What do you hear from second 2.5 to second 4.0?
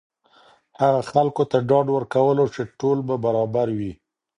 چې ټول به برابر وي.